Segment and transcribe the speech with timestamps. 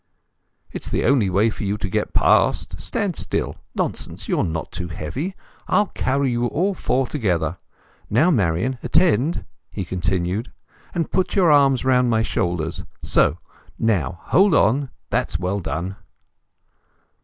[0.71, 2.81] "It is the only way for you to get past.
[2.81, 3.57] Stand still.
[3.75, 5.35] Nonsense—you are not too heavy!
[5.67, 7.59] I'd carry you all four together.
[8.09, 10.51] Now, Marian, attend," he continued,
[10.95, 13.37] "and put your arms round my shoulders, so.
[13.77, 14.21] Now!
[14.23, 14.89] Hold on.
[15.11, 15.97] That's well done."